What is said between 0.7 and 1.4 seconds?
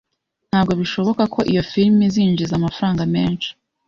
bishoboka ko